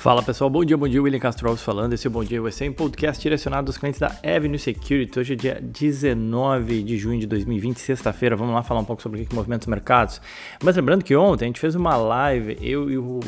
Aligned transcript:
Fala 0.00 0.22
pessoal, 0.22 0.48
bom 0.48 0.64
dia, 0.64 0.78
bom 0.78 0.88
dia, 0.88 1.02
William 1.02 1.18
Castro 1.18 1.46
Alves 1.46 1.62
falando, 1.62 1.92
esse 1.92 2.06
é 2.06 2.08
o 2.08 2.10
Bom 2.10 2.24
Dia 2.24 2.42
USA, 2.42 2.64
um 2.64 2.72
podcast 2.72 3.22
direcionado 3.22 3.68
aos 3.68 3.76
clientes 3.76 4.00
da 4.00 4.06
Avenue 4.24 4.58
Security, 4.58 5.20
hoje 5.20 5.34
é 5.34 5.36
dia 5.36 5.60
19 5.60 6.82
de 6.82 6.96
junho 6.96 7.20
de 7.20 7.26
2020, 7.26 7.76
sexta-feira, 7.76 8.34
vamos 8.34 8.54
lá 8.54 8.62
falar 8.62 8.80
um 8.80 8.84
pouco 8.86 9.02
sobre 9.02 9.20
o 9.20 9.26
que 9.26 9.34
movimenta 9.34 9.64
os 9.64 9.66
mercados, 9.66 10.18
mas 10.64 10.74
lembrando 10.74 11.04
que 11.04 11.14
ontem 11.14 11.44
a 11.44 11.48
gente 11.48 11.60
fez 11.60 11.74
uma 11.74 11.98
live, 11.98 12.56
eu 12.62 12.90
e 12.90 12.96
o 12.96 13.20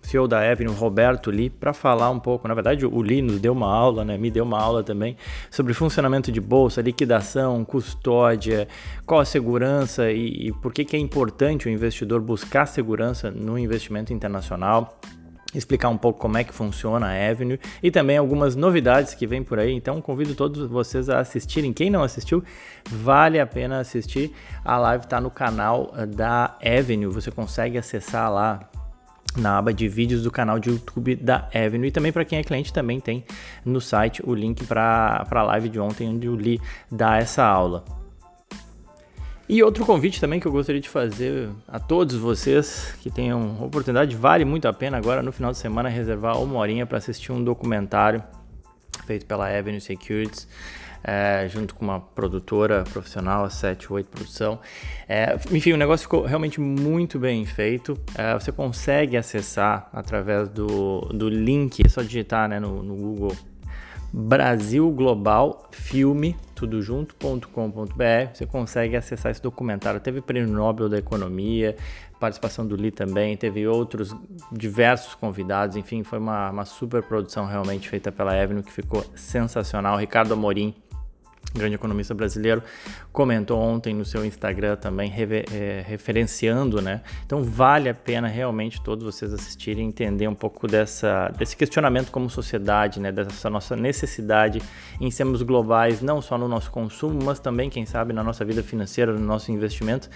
CEO 0.00 0.26
da 0.26 0.40
Avenue, 0.50 0.72
Roberto 0.74 1.30
Lee, 1.30 1.50
para 1.50 1.74
falar 1.74 2.08
um 2.08 2.18
pouco, 2.18 2.48
na 2.48 2.54
verdade 2.54 2.86
o 2.86 3.02
Lee 3.02 3.20
nos 3.20 3.38
deu 3.38 3.52
uma 3.52 3.70
aula, 3.70 4.02
né, 4.02 4.16
me 4.16 4.30
deu 4.30 4.44
uma 4.44 4.58
aula 4.58 4.82
também, 4.82 5.18
sobre 5.50 5.74
funcionamento 5.74 6.32
de 6.32 6.40
bolsa, 6.40 6.80
liquidação, 6.80 7.62
custódia, 7.62 8.66
qual 9.04 9.20
a 9.20 9.24
segurança 9.26 10.10
e, 10.10 10.48
e 10.48 10.52
por 10.62 10.72
que, 10.72 10.82
que 10.82 10.96
é 10.96 10.98
importante 10.98 11.68
o 11.68 11.70
investidor 11.70 12.22
buscar 12.22 12.64
segurança 12.64 13.30
no 13.30 13.58
investimento 13.58 14.14
internacional, 14.14 14.98
explicar 15.58 15.88
um 15.88 15.96
pouco 15.96 16.18
como 16.18 16.38
é 16.38 16.44
que 16.44 16.52
funciona 16.52 17.06
a 17.06 17.30
Avenue 17.30 17.58
e 17.82 17.90
também 17.90 18.16
algumas 18.16 18.54
novidades 18.54 19.14
que 19.14 19.26
vem 19.26 19.42
por 19.42 19.58
aí. 19.58 19.72
Então 19.72 20.00
convido 20.00 20.34
todos 20.34 20.68
vocês 20.68 21.08
a 21.08 21.20
assistirem. 21.20 21.72
Quem 21.72 21.90
não 21.90 22.02
assistiu, 22.02 22.42
vale 22.90 23.40
a 23.40 23.46
pena 23.46 23.80
assistir. 23.80 24.32
A 24.64 24.78
live 24.78 25.04
está 25.04 25.20
no 25.20 25.30
canal 25.30 25.92
eh, 25.96 26.06
da 26.06 26.56
Avenue. 26.62 27.06
Você 27.06 27.30
consegue 27.30 27.78
acessar 27.78 28.32
lá 28.32 28.60
na 29.36 29.58
aba 29.58 29.72
de 29.72 29.86
vídeos 29.86 30.22
do 30.22 30.30
canal 30.30 30.58
de 30.58 30.70
YouTube 30.70 31.16
da 31.16 31.48
Avenue. 31.54 31.88
E 31.88 31.90
também 31.90 32.12
para 32.12 32.24
quem 32.24 32.38
é 32.38 32.42
cliente, 32.42 32.72
também 32.72 33.00
tem 33.00 33.24
no 33.64 33.80
site 33.80 34.22
o 34.24 34.34
link 34.34 34.64
para 34.64 35.26
a 35.30 35.42
live 35.42 35.68
de 35.68 35.78
ontem, 35.78 36.08
onde 36.08 36.28
o 36.28 36.34
Lee 36.34 36.60
dá 36.90 37.18
essa 37.18 37.44
aula. 37.44 37.84
E 39.48 39.62
outro 39.62 39.86
convite 39.86 40.20
também 40.20 40.40
que 40.40 40.46
eu 40.46 40.50
gostaria 40.50 40.80
de 40.80 40.88
fazer 40.88 41.48
a 41.68 41.78
todos 41.78 42.16
vocês 42.16 42.96
que 43.00 43.10
tenham 43.10 43.62
oportunidade, 43.62 44.16
vale 44.16 44.44
muito 44.44 44.66
a 44.66 44.72
pena 44.72 44.96
agora 44.96 45.22
no 45.22 45.30
final 45.30 45.52
de 45.52 45.58
semana 45.58 45.88
reservar 45.88 46.42
uma 46.42 46.58
horinha 46.58 46.84
para 46.84 46.98
assistir 46.98 47.30
um 47.30 47.42
documentário 47.42 48.24
feito 49.06 49.24
pela 49.24 49.48
Avenue 49.48 49.80
Securities. 49.80 50.48
É, 51.08 51.46
junto 51.48 51.72
com 51.76 51.84
uma 51.84 52.00
produtora 52.00 52.82
profissional, 52.92 53.44
a 53.44 53.50
78 53.50 54.08
Produção. 54.08 54.58
É, 55.08 55.38
enfim, 55.52 55.72
o 55.72 55.76
negócio 55.76 56.02
ficou 56.02 56.24
realmente 56.24 56.60
muito 56.60 57.16
bem 57.16 57.46
feito. 57.46 57.96
É, 58.16 58.34
você 58.34 58.50
consegue 58.50 59.16
acessar 59.16 59.88
através 59.92 60.48
do, 60.48 61.02
do 61.14 61.28
link, 61.28 61.80
é 61.84 61.88
só 61.88 62.02
digitar 62.02 62.48
né, 62.48 62.58
no, 62.58 62.82
no 62.82 62.96
Google 62.96 63.36
Brasil 64.12 64.90
Global 64.90 65.68
Filme, 65.70 66.34
tudo 66.56 66.80
junto.com.br. 66.80 68.32
Você 68.32 68.46
consegue 68.46 68.96
acessar 68.96 69.30
esse 69.30 69.42
documentário. 69.42 70.00
Teve 70.00 70.22
prêmio 70.22 70.50
Nobel 70.50 70.88
da 70.88 70.96
Economia, 70.96 71.76
participação 72.18 72.66
do 72.66 72.74
Lee 72.74 72.90
também, 72.90 73.36
teve 73.36 73.68
outros 73.68 74.16
diversos 74.50 75.14
convidados. 75.14 75.76
Enfim, 75.76 76.02
foi 76.02 76.18
uma, 76.18 76.50
uma 76.50 76.64
super 76.64 77.02
produção 77.02 77.46
realmente 77.46 77.88
feita 77.88 78.10
pela 78.10 78.32
Avenue 78.32 78.62
que 78.62 78.72
ficou 78.72 79.04
sensacional. 79.14 79.98
Ricardo 79.98 80.32
Amorim 80.32 80.74
grande 81.54 81.74
economista 81.74 82.14
brasileiro, 82.14 82.62
comentou 83.12 83.58
ontem 83.58 83.94
no 83.94 84.04
seu 84.04 84.24
Instagram 84.24 84.76
também, 84.76 85.12
é, 85.52 85.84
referenciando, 85.86 86.82
né? 86.82 87.00
Então 87.24 87.42
vale 87.42 87.88
a 87.88 87.94
pena 87.94 88.28
realmente 88.28 88.80
todos 88.82 89.04
vocês 89.04 89.32
assistirem 89.32 89.84
e 89.84 89.88
entender 89.88 90.28
um 90.28 90.34
pouco 90.34 90.66
dessa, 90.66 91.28
desse 91.38 91.56
questionamento 91.56 92.10
como 92.10 92.28
sociedade, 92.28 93.00
né? 93.00 93.10
Dessa 93.10 93.48
nossa 93.48 93.74
necessidade 93.74 94.60
em 95.00 95.10
sermos 95.10 95.42
globais, 95.42 96.02
não 96.02 96.20
só 96.20 96.36
no 96.36 96.48
nosso 96.48 96.70
consumo, 96.70 97.18
mas 97.24 97.38
também, 97.38 97.70
quem 97.70 97.86
sabe, 97.86 98.12
na 98.12 98.22
nossa 98.22 98.44
vida 98.44 98.62
financeira, 98.62 99.12
no 99.12 99.20
nosso 99.20 99.50
investimento. 99.50 100.08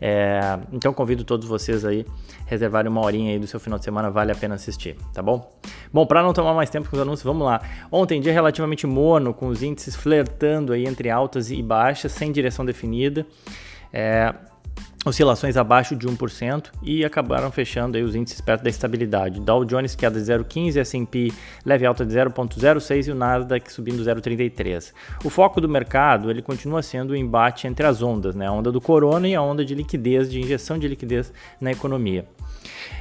É, 0.00 0.58
então 0.72 0.92
convido 0.92 1.24
todos 1.24 1.48
vocês 1.48 1.84
aí 1.84 2.04
reservarem 2.44 2.90
uma 2.90 3.02
horinha 3.02 3.32
aí 3.32 3.38
do 3.38 3.46
seu 3.46 3.58
final 3.58 3.78
de 3.78 3.84
semana, 3.84 4.10
vale 4.10 4.30
a 4.30 4.34
pena 4.34 4.54
assistir, 4.54 4.96
tá 5.12 5.22
bom? 5.22 5.50
Bom, 5.96 6.04
para 6.04 6.22
não 6.22 6.34
tomar 6.34 6.52
mais 6.52 6.68
tempo 6.68 6.90
com 6.90 6.94
os 6.94 7.00
anúncios, 7.00 7.22
vamos 7.22 7.46
lá. 7.46 7.58
Ontem 7.90 8.20
dia 8.20 8.30
relativamente 8.30 8.86
morno, 8.86 9.32
com 9.32 9.46
os 9.46 9.62
índices 9.62 9.96
flertando 9.96 10.74
aí 10.74 10.84
entre 10.84 11.08
altas 11.08 11.50
e 11.50 11.62
baixas, 11.62 12.12
sem 12.12 12.30
direção 12.30 12.66
definida. 12.66 13.26
É, 13.90 14.34
oscilações 15.06 15.56
abaixo 15.56 15.96
de 15.96 16.06
1% 16.06 16.66
e 16.82 17.02
acabaram 17.02 17.50
fechando 17.50 17.96
aí 17.96 18.02
os 18.02 18.14
índices 18.14 18.42
perto 18.42 18.62
da 18.62 18.68
estabilidade. 18.68 19.40
Dow 19.40 19.64
Jones 19.64 19.94
queda 19.94 20.20
de 20.20 20.30
0,15, 20.30 20.76
S&P 20.76 21.32
leve 21.64 21.86
alta 21.86 22.04
de 22.04 22.12
0,06 22.12 23.08
e 23.08 23.10
o 23.12 23.14
Nasdaq 23.14 23.72
subindo 23.72 24.04
0,33. 24.04 24.92
O 25.24 25.30
foco 25.30 25.62
do 25.62 25.68
mercado 25.68 26.30
ele 26.30 26.42
continua 26.42 26.82
sendo 26.82 27.12
o 27.12 27.16
embate 27.16 27.66
entre 27.66 27.86
as 27.86 28.02
ondas, 28.02 28.36
né? 28.36 28.46
a 28.46 28.52
onda 28.52 28.70
do 28.70 28.82
corona 28.82 29.26
e 29.26 29.34
a 29.34 29.40
onda 29.40 29.64
de 29.64 29.74
liquidez, 29.74 30.30
de 30.30 30.40
injeção 30.40 30.78
de 30.78 30.86
liquidez 30.88 31.32
na 31.58 31.72
economia. 31.72 32.26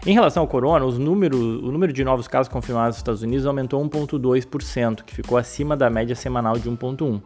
Em 0.05 0.13
relação 0.13 0.41
ao 0.41 0.47
corona, 0.47 0.85
os 0.85 0.97
números, 0.97 1.39
o 1.39 1.71
número 1.71 1.91
de 1.91 2.03
novos 2.03 2.27
casos 2.27 2.51
confirmados 2.51 2.89
nos 2.89 2.97
Estados 2.97 3.21
Unidos 3.21 3.45
aumentou 3.45 3.83
1,2%, 3.83 5.03
que 5.03 5.15
ficou 5.15 5.37
acima 5.37 5.75
da 5.75 5.89
média 5.89 6.15
semanal 6.15 6.57
de 6.57 6.69
1,1%. 6.69 7.21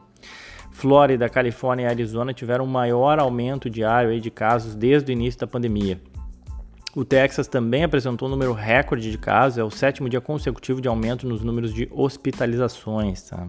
Flórida, 0.72 1.28
Califórnia 1.28 1.84
e 1.84 1.88
Arizona 1.88 2.34
tiveram 2.34 2.64
o 2.64 2.68
maior 2.68 3.20
aumento 3.20 3.70
diário 3.70 4.20
de 4.22 4.32
casos 4.32 4.76
desde 4.76 5.12
o 5.12 5.14
início 5.14 5.40
da 5.42 5.48
pandemia. 5.48 6.00
O 6.96 7.06
Texas 7.06 7.48
também 7.48 7.84
apresentou 7.84 8.28
um 8.28 8.32
número 8.32 8.54
recorde 8.54 9.12
de 9.12 9.18
casos, 9.18 9.58
é 9.58 9.64
o 9.64 9.70
sétimo 9.70 10.10
dia 10.10 10.22
consecutivo 10.22 10.82
de 10.82 10.88
aumento 10.88 11.28
nos 11.28 11.44
números 11.44 11.74
de 11.74 11.88
hospitalizações. 11.92 13.24
Tá? 13.24 13.48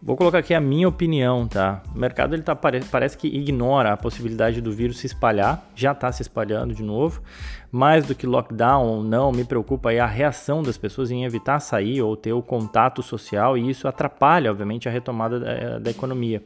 Vou 0.00 0.14
colocar 0.14 0.38
aqui 0.38 0.52
a 0.52 0.60
minha 0.60 0.86
opinião, 0.86 1.48
tá? 1.48 1.82
O 1.94 1.98
mercado 1.98 2.34
ele 2.34 2.42
tá, 2.42 2.54
parece 2.54 3.16
que 3.16 3.26
ignora 3.26 3.92
a 3.92 3.96
possibilidade 3.96 4.60
do 4.60 4.70
vírus 4.70 4.98
se 4.98 5.06
espalhar, 5.06 5.66
já 5.74 5.92
está 5.92 6.12
se 6.12 6.22
espalhando 6.22 6.74
de 6.74 6.82
novo. 6.82 7.22
Mais 7.72 8.06
do 8.06 8.14
que 8.14 8.26
lockdown 8.26 8.86
ou 8.86 9.02
não, 9.02 9.32
me 9.32 9.44
preocupa 9.44 9.90
aí 9.90 9.98
a 9.98 10.06
reação 10.06 10.62
das 10.62 10.76
pessoas 10.76 11.10
em 11.10 11.24
evitar 11.24 11.60
sair 11.60 12.02
ou 12.02 12.16
ter 12.16 12.32
o 12.32 12.42
contato 12.42 13.02
social 13.02 13.56
e 13.56 13.68
isso 13.68 13.88
atrapalha, 13.88 14.50
obviamente, 14.50 14.88
a 14.88 14.92
retomada 14.92 15.40
da, 15.40 15.78
da 15.78 15.90
economia. 15.90 16.42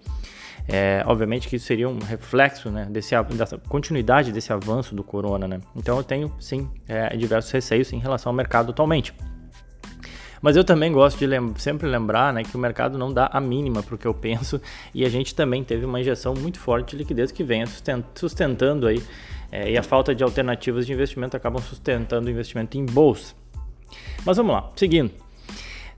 É, 0.69 1.03
obviamente 1.07 1.49
que 1.49 1.57
isso 1.57 1.67
seria 1.67 1.89
um 1.89 1.99
reflexo 1.99 2.71
né, 2.71 2.87
desse, 2.89 3.21
dessa 3.35 3.59
continuidade 3.59 4.31
desse 4.31 4.53
avanço 4.53 4.95
do 4.95 5.03
corona. 5.03 5.49
Né? 5.49 5.61
Então 5.75 5.97
eu 5.97 6.05
tenho 6.05 6.33
sim 6.39 6.71
é, 6.89 7.17
diversos 7.17 7.51
receios 7.51 7.93
em 7.93 7.99
relação 7.99 8.31
ao 8.31 8.37
mercado 8.37 8.71
atualmente. 8.71 9.13
Mas 10.41 10.57
eu 10.57 10.65
também 10.65 10.91
gosto 10.91 11.19
de 11.19 11.27
lem 11.27 11.53
sempre 11.59 11.87
lembrar 11.87 12.33
né, 12.33 12.43
que 12.43 12.57
o 12.57 12.59
mercado 12.59 12.97
não 12.97 13.13
dá 13.13 13.29
a 13.33 13.41
mínima 13.41 13.83
para 13.83 13.95
o 13.95 13.99
que 13.99 14.07
eu 14.07 14.15
penso 14.15 14.61
e 14.95 15.05
a 15.05 15.09
gente 15.09 15.35
também 15.35 15.63
teve 15.63 15.85
uma 15.85 16.01
injeção 16.01 16.35
muito 16.35 16.59
forte 16.59 16.91
de 16.91 16.97
liquidez 16.97 17.31
que 17.31 17.45
vem 17.45 17.65
sustentando 18.15 18.87
aí 18.87 19.03
é, 19.53 19.71
e 19.71 19.77
a 19.77 19.83
falta 19.83 20.15
de 20.15 20.23
alternativas 20.23 20.87
de 20.87 20.93
investimento 20.93 21.37
acabam 21.37 21.61
sustentando 21.63 22.29
o 22.29 22.31
investimento 22.31 22.79
em 22.79 22.87
bolsa. 22.87 23.35
Mas 24.25 24.37
vamos 24.37 24.53
lá, 24.53 24.71
seguindo. 24.77 25.11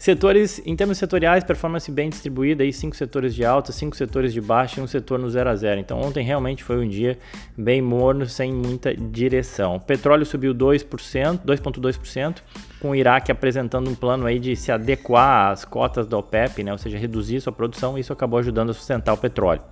Setores, 0.02 0.60
em 0.66 0.74
termos 0.74 0.98
setoriais, 0.98 1.44
performance 1.44 1.88
bem 1.88 2.10
distribuída, 2.10 2.64
aí 2.64 2.72
cinco 2.72 2.96
setores 2.96 3.36
de 3.36 3.44
alta, 3.44 3.70
cinco 3.70 3.96
setores 3.96 4.32
de 4.32 4.40
baixa 4.40 4.80
e 4.80 4.82
um 4.82 4.86
setor 4.88 5.16
no 5.16 5.30
0 5.30 5.48
a 5.48 5.54
0. 5.54 5.78
Então 5.78 6.00
ontem 6.00 6.24
realmente 6.24 6.64
foi 6.64 6.84
um 6.84 6.88
dia 6.88 7.16
bem 7.56 7.80
morno, 7.80 8.26
sem 8.26 8.52
muita 8.52 8.92
direção. 8.96 9.76
O 9.76 9.80
petróleo 9.80 10.26
subiu 10.26 10.52
2%, 10.52 11.42
2.2%, 11.46 12.38
com 12.80 12.90
o 12.90 12.96
Iraque 12.96 13.30
apresentando 13.30 13.88
um 13.88 13.94
plano 13.94 14.26
aí 14.26 14.40
de 14.40 14.56
se 14.56 14.72
adequar 14.72 15.52
às 15.52 15.64
cotas 15.64 16.04
da 16.04 16.18
OPEP, 16.18 16.64
né? 16.64 16.72
ou 16.72 16.78
seja, 16.78 16.98
reduzir 16.98 17.40
sua 17.40 17.52
produção, 17.52 17.96
e 17.96 18.00
isso 18.00 18.12
acabou 18.12 18.40
ajudando 18.40 18.70
a 18.70 18.74
sustentar 18.74 19.12
o 19.12 19.16
petróleo. 19.16 19.62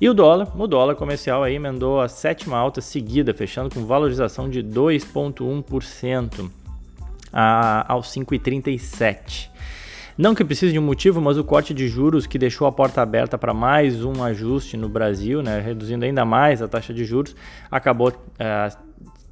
E 0.00 0.08
o 0.08 0.14
dólar, 0.14 0.58
o 0.58 0.66
dólar 0.66 0.94
comercial 0.94 1.42
aí 1.42 1.56
emendou 1.56 2.00
a 2.00 2.08
sétima 2.08 2.56
alta 2.56 2.80
seguida, 2.80 3.34
fechando 3.34 3.74
com 3.74 3.84
valorização 3.84 4.48
de 4.48 4.62
2,1% 4.62 6.63
a, 7.34 7.92
aos 7.92 8.06
5,37. 8.14 9.50
Não 10.16 10.32
que 10.32 10.44
precise 10.44 10.72
de 10.72 10.78
um 10.78 10.82
motivo, 10.82 11.20
mas 11.20 11.36
o 11.36 11.42
corte 11.42 11.74
de 11.74 11.88
juros 11.88 12.24
que 12.24 12.38
deixou 12.38 12.68
a 12.68 12.72
porta 12.72 13.02
aberta 13.02 13.36
para 13.36 13.52
mais 13.52 14.04
um 14.04 14.22
ajuste 14.22 14.76
no 14.76 14.88
Brasil, 14.88 15.42
né, 15.42 15.60
reduzindo 15.60 16.04
ainda 16.04 16.24
mais 16.24 16.62
a 16.62 16.68
taxa 16.68 16.94
de 16.94 17.04
juros, 17.04 17.34
acabou 17.68 18.12
é, 18.38 18.68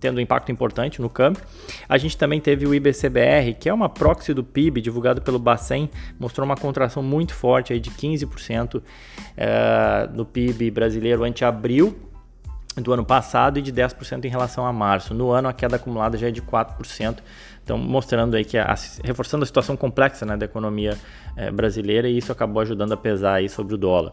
tendo 0.00 0.18
um 0.18 0.20
impacto 0.20 0.50
importante 0.50 1.00
no 1.00 1.08
câmbio. 1.08 1.40
A 1.88 1.96
gente 1.96 2.18
também 2.18 2.40
teve 2.40 2.66
o 2.66 2.74
IBCBR, 2.74 3.54
que 3.54 3.68
é 3.68 3.72
uma 3.72 3.88
proxy 3.88 4.34
do 4.34 4.42
PIB 4.42 4.80
divulgado 4.80 5.22
pelo 5.22 5.38
Bacen, 5.38 5.88
mostrou 6.18 6.44
uma 6.44 6.56
contração 6.56 7.00
muito 7.00 7.32
forte 7.32 7.72
aí 7.72 7.78
de 7.78 7.92
15% 7.92 8.82
é, 9.36 10.08
no 10.12 10.24
PIB 10.26 10.72
brasileiro 10.72 11.22
ante 11.22 11.44
abril 11.44 11.96
do 12.76 12.92
ano 12.92 13.04
passado 13.04 13.58
e 13.58 13.62
de 13.62 13.72
10% 13.72 14.24
em 14.24 14.28
relação 14.28 14.66
a 14.66 14.72
março. 14.72 15.14
No 15.14 15.30
ano 15.30 15.48
a 15.48 15.52
queda 15.52 15.76
acumulada 15.76 16.16
já 16.16 16.28
é 16.28 16.30
de 16.30 16.42
4%. 16.42 17.18
Então, 17.64 17.78
mostrando 17.78 18.34
aí 18.34 18.44
que, 18.44 18.58
a, 18.58 18.74
reforçando 19.04 19.44
a 19.44 19.46
situação 19.46 19.76
complexa 19.76 20.26
né, 20.26 20.36
da 20.36 20.44
economia 20.44 20.96
é, 21.36 21.50
brasileira 21.50 22.08
e 22.08 22.18
isso 22.18 22.32
acabou 22.32 22.60
ajudando 22.62 22.92
a 22.92 22.96
pesar 22.96 23.34
aí 23.34 23.48
sobre 23.48 23.74
o 23.74 23.78
dólar. 23.78 24.12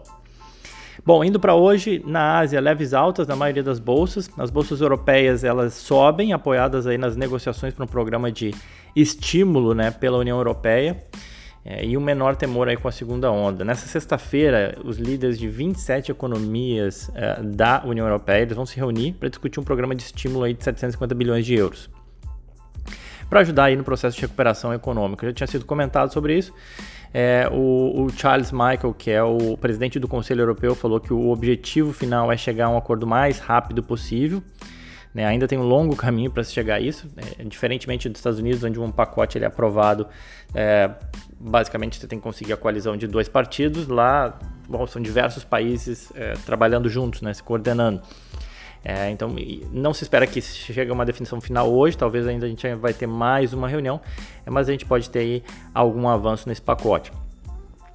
Bom, 1.06 1.24
indo 1.24 1.40
para 1.40 1.56
hoje, 1.56 2.04
na 2.06 2.40
Ásia, 2.40 2.60
leves 2.60 2.94
altas 2.94 3.26
na 3.26 3.36
maioria 3.36 3.64
das 3.64 3.80
bolsas. 3.80 4.30
As 4.38 4.50
bolsas 4.50 4.82
europeias 4.82 5.44
elas 5.44 5.74
sobem, 5.74 6.34
apoiadas 6.34 6.86
aí 6.86 6.98
nas 6.98 7.16
negociações 7.16 7.74
para 7.74 7.86
um 7.86 7.88
programa 7.88 8.32
de 8.32 8.54
estímulo 8.96 9.74
né, 9.74 9.92
pela 9.92 10.18
União 10.18 10.38
Europeia. 10.38 10.98
É, 11.64 11.86
e 11.86 11.98
um 11.98 12.02
menor 12.02 12.36
temor 12.36 12.68
aí 12.68 12.78
com 12.78 12.88
a 12.88 12.92
segunda 12.92 13.32
onda. 13.32 13.66
Nessa 13.66 13.88
sexta-feira, 13.88 14.78
os 14.84 14.98
líderes 14.98 15.38
de 15.38 15.48
27 15.48 16.12
economias 16.12 17.12
é, 17.14 17.42
da 17.44 17.84
União 17.86 18.06
Europeia 18.06 18.46
vão 18.48 18.66
se 18.66 18.76
reunir 18.78 19.14
para 19.14 19.30
discutir 19.30 19.60
um 19.60 19.64
programa 19.64 19.94
de 19.94 20.04
estímulo 20.04 20.46
aí 20.46 20.54
de 20.54 20.64
750 20.64 21.14
bilhões 21.16 21.46
de 21.46 21.56
euros. 21.56 21.90
Para 23.30 23.42
ajudar 23.42 23.66
aí 23.66 23.76
no 23.76 23.84
processo 23.84 24.16
de 24.16 24.22
recuperação 24.22 24.74
econômica. 24.74 25.28
Já 25.28 25.34
tinha 25.34 25.48
sido 25.48 25.66
comentado 25.66 26.12
sobre 26.12 26.38
isso. 26.38 26.54
É, 27.14 27.48
o, 27.52 28.04
o, 28.04 28.10
Charles 28.10 28.52
Michael, 28.52 28.94
que 28.98 29.12
é 29.12 29.24
o 29.24 29.58
presidente 29.58 30.00
do 30.00 30.08
Conselho 30.08 30.42
Europeu, 30.42 30.76
falou 30.76 31.00
que 31.00 31.14
o 31.14 31.30
objetivo 31.30 31.92
final 31.92 32.32
é 32.32 32.38
chegar 32.38 32.68
a 32.68 32.70
um 32.70 32.78
acordo 32.78 33.08
mais 33.08 33.40
rápido 33.40 33.82
possível. 33.82 34.44
Né? 35.14 35.26
Ainda 35.26 35.48
tem 35.48 35.58
um 35.58 35.64
longo 35.64 35.96
caminho 35.96 36.30
para 36.30 36.44
se 36.44 36.54
chegar 36.54 36.76
a 36.76 36.80
isso, 36.80 37.08
né? 37.16 37.24
diferentemente 37.46 38.08
dos 38.08 38.20
Estados 38.20 38.40
Unidos, 38.40 38.64
onde 38.64 38.80
um 38.80 38.92
pacote 38.92 39.38
ele 39.38 39.46
é 39.46 39.48
aprovado, 39.48 40.08
é, 40.54 40.90
basicamente 41.40 42.00
você 42.00 42.08
tem 42.08 42.20
que 42.20 42.24
conseguir 42.24 42.54
a 42.54 42.58
coalizão 42.58 42.96
de 42.96 43.08
dois 43.08 43.28
partidos. 43.28 43.88
Lá 43.88 44.38
bom, 44.68 44.86
são 44.86 45.02
diversos 45.02 45.44
países 45.44 46.12
é, 46.16 46.34
trabalhando 46.46 46.88
juntos, 46.90 47.22
né? 47.22 47.34
se 47.34 47.42
coordenando. 47.42 48.02
É, 48.84 49.10
então, 49.12 49.36
não 49.72 49.94
se 49.94 50.04
espera 50.04 50.26
que 50.26 50.42
chegue 50.42 50.90
a 50.90 50.94
uma 50.94 51.06
definição 51.06 51.42
final 51.42 51.70
hoje, 51.70 51.98
talvez 51.98 52.26
ainda 52.26 52.46
a 52.46 52.50
gente 52.50 52.66
vai 52.76 52.94
ter 52.94 53.08
mais 53.08 53.54
uma 53.54 53.68
reunião, 53.68 54.00
é, 54.46 54.50
mas 54.50 54.70
a 54.70 54.72
gente 54.72 54.86
pode 54.86 55.10
ter 55.10 55.20
aí 55.20 55.44
algum 55.74 56.08
avanço 56.08 56.48
nesse 56.48 56.62
pacote. 56.62 57.12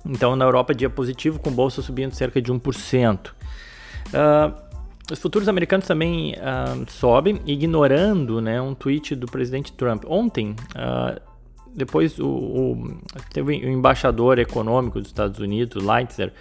Então, 0.04 0.36
na 0.36 0.44
Europa, 0.44 0.74
dia 0.74 0.90
positivo, 0.90 1.38
com 1.38 1.50
bolsa 1.50 1.80
subindo 1.80 2.14
cerca 2.14 2.40
de 2.40 2.52
1%. 2.52 3.28
Uh, 3.28 3.32
ah, 4.12 4.54
os 5.10 5.18
futuros 5.18 5.48
americanos 5.48 5.86
também 5.86 6.34
uh, 6.34 6.90
sobem, 6.90 7.40
ignorando 7.46 8.40
né, 8.40 8.60
um 8.60 8.74
tweet 8.74 9.14
do 9.14 9.26
presidente 9.26 9.72
Trump. 9.72 10.04
Ontem, 10.06 10.54
uh, 10.76 11.20
depois 11.74 12.18
o, 12.18 12.26
o, 12.26 13.00
teve 13.32 13.52
o 13.52 13.70
embaixador 13.70 14.38
econômico 14.38 15.00
dos 15.00 15.08
Estados 15.08 15.38
Unidos, 15.40 15.82
Leitzer, 15.82 16.32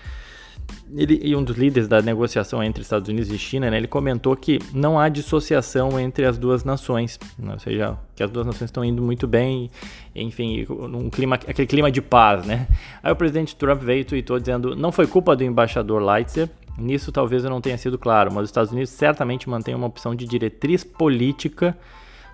ele, 0.96 1.20
e 1.24 1.36
um 1.36 1.44
dos 1.44 1.58
líderes 1.58 1.88
da 1.88 2.02
negociação 2.02 2.64
entre 2.64 2.82
Estados 2.82 3.10
Unidos 3.10 3.32
e 3.32 3.38
China, 3.38 3.70
né, 3.70 3.78
ele 3.78 3.88
comentou 3.88 4.36
que 4.36 4.60
não 4.74 5.00
há 5.00 5.10
dissociação 5.10 6.00
entre 6.00 6.26
as 6.26 6.38
duas 6.38 6.64
nações, 6.64 7.20
né, 7.38 7.54
ou 7.54 7.60
seja, 7.60 7.98
que 8.16 8.24
as 8.24 8.30
duas 8.30 8.46
nações 8.46 8.70
estão 8.70 8.84
indo 8.84 9.02
muito 9.02 9.28
bem, 9.28 9.70
enfim, 10.16 10.66
num 10.70 11.10
clima, 11.10 11.36
aquele 11.36 11.68
clima 11.68 11.92
de 11.92 12.02
paz, 12.02 12.46
né? 12.46 12.68
Aí 13.02 13.12
o 13.12 13.16
presidente 13.16 13.56
Trump 13.56 13.82
veio 13.82 14.02
e 14.02 14.06
tweetou 14.06 14.40
dizendo, 14.40 14.76
não 14.76 14.92
foi 14.92 15.08
culpa 15.08 15.36
do 15.36 15.44
embaixador 15.44 16.02
Leitzer, 16.02 16.50
nisso 16.78 17.12
talvez 17.12 17.44
eu 17.44 17.50
não 17.50 17.62
tenha 17.62 17.78
sido 17.78 17.98
claro, 17.98 18.32
mas 18.34 18.44
os 18.44 18.50
Estados 18.50 18.72
Unidos 18.72 18.92
certamente 18.92 19.50
mantêm 19.50 19.76
uma 19.76 19.88
opção 19.88 20.14
de 20.14 20.26
diretriz 20.26 20.84
política 20.84 21.78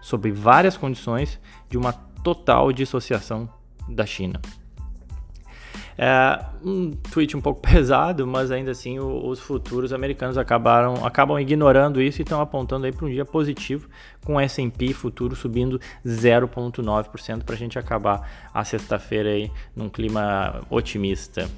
sobre 0.02 0.32
várias 0.32 0.78
condições 0.78 1.40
de 1.70 1.78
uma 1.78 1.94
total 2.24 2.72
dissociação 2.72 3.50
da 3.88 4.06
China. 4.06 4.40
É 6.01 6.46
um 6.63 6.92
tweet 6.92 7.36
um 7.36 7.42
pouco 7.42 7.60
pesado, 7.68 8.25
mas 8.25 8.51
ainda 8.51 8.72
assim 8.72 9.00
o, 9.00 9.28
os 9.28 9.38
futuros 9.38 9.92
americanos 9.92 10.38
acabaram, 10.38 11.06
acabam 11.06 11.38
ignorando 11.38 12.01
isso 12.01 12.22
e 12.22 12.24
estão 12.24 12.40
apontando 12.40 12.86
aí 12.86 12.92
para 12.94 13.06
um 13.06 13.10
dia 13.10 13.25
positivo, 13.25 13.90
com 14.24 14.36
o 14.36 14.40
S&P 14.40 14.94
futuro 14.94 15.36
subindo 15.36 15.78
0,9% 16.06 17.44
para 17.44 17.54
a 17.54 17.57
gente 17.57 17.78
acabar 17.78 18.50
a 18.54 18.63
sexta-feira 18.63 19.30
aí 19.30 19.51
num 19.75 19.90
clima 19.90 20.62
otimista. 20.69 21.50